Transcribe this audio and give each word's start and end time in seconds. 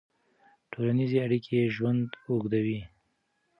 ټولنیزې 0.71 1.17
اړیکې 1.25 1.59
ژوند 1.75 2.07
اوږدوي. 2.27 2.79